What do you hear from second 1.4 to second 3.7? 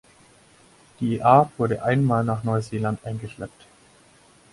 wurde einmal nach Neuseeland eingeschleppt.